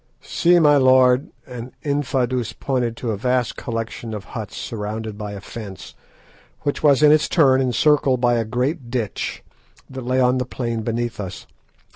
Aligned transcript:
"See, 0.23 0.57
my 0.57 0.77
lord," 0.77 1.29
and 1.45 1.73
Infadoos 1.83 2.53
pointed 2.53 2.97
to 2.97 3.11
a 3.11 3.17
vast 3.17 3.55
collection 3.55 4.15
of 4.15 4.23
huts 4.33 4.57
surrounded 4.57 5.15
by 5.15 5.33
a 5.33 5.39
fence, 5.41 5.93
which 6.61 6.81
was 6.81 7.03
in 7.03 7.11
its 7.11 7.29
turn 7.29 7.61
encircled 7.61 8.19
by 8.19 8.37
a 8.37 8.43
great 8.45 8.89
ditch, 8.89 9.43
that 9.87 10.03
lay 10.03 10.19
on 10.19 10.39
the 10.39 10.45
plain 10.45 10.81
beneath 10.81 11.19
us. 11.19 11.45